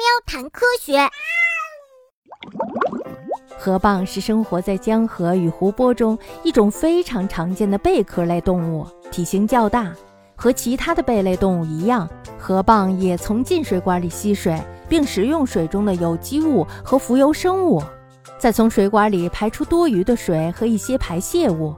[0.00, 0.98] 喵谈科学。
[3.58, 9.92] 河蚌是生活在江河与湖泊中一种非常常见的贝壳类动物，体型较大。
[10.34, 12.08] 和其他的贝类动物一样，
[12.38, 14.58] 河蚌也从进水管里吸水，
[14.88, 17.82] 并食用水中的有机物和浮游生物，
[18.38, 21.76] 再从水管里排出多余的水和一些排泄物。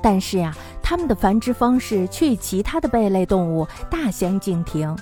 [0.00, 4.96] 但是呀，它们的繁殖方式却与其他的贝类动物大相径庭。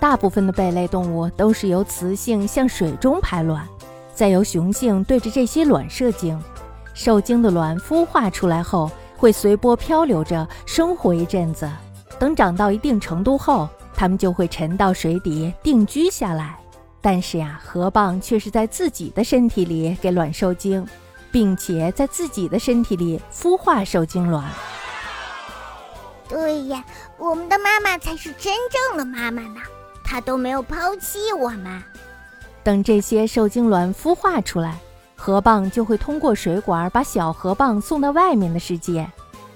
[0.00, 3.66] 大部分的贝类动物都是由雌性向水中排卵。
[4.14, 6.42] 再由雄性对着这些卵射精，
[6.94, 11.70] 受精的卵孵化出来后，会随波漂流着生活一阵子。
[12.18, 16.58] 等长到一定程度后，它们就会沉到水底定居下来。
[17.02, 20.86] 但是呀，河蚌却是在自己的身体里给卵受精，
[21.30, 24.44] 并且在自己的身体里孵化受精卵。
[26.26, 26.82] 对呀，
[27.18, 29.60] 我们的妈妈才是真正的妈妈呢，
[30.06, 31.82] 他都没有抛弃我们。
[32.62, 34.78] 等这些受精卵孵化出来，
[35.16, 39.10] 河蚌就会通过水管把小河蚌送到外面的世界。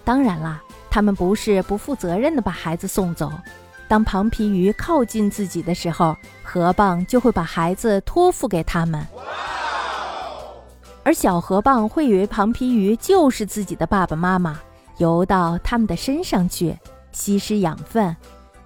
[0.04, 3.30] 当然啦，它们不是不负责任的把孩子送走。
[3.88, 9.06] 当庞皮鱼靠近自己的时候，河蚌就会把孩子托付给他们。
[11.02, 14.60] 而小河蚌会以为庞皮鱼就是自己的爸爸妈妈，
[14.98, 16.78] 游到他们的身上去
[17.10, 18.14] 吸食养分。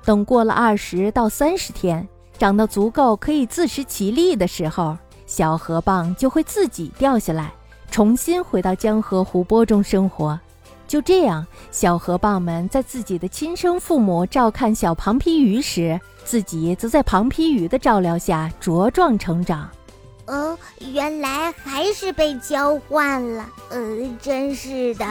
[0.05, 2.07] 等过了二十到三十天。
[2.37, 7.53] 长到足够可以自食其力的时候，小河蚌就会自己掉下来，
[7.91, 10.39] 重新回到江河湖泊中生活。
[10.89, 19.71] 就这样，小河蚌们在自己的亲生父母照看小庞皮鱼时，自己则在庞皮鱼的照料下茁壮成长。
[20.27, 23.79] 哦，原来还是被交换了，呃，
[24.21, 25.07] 真是的。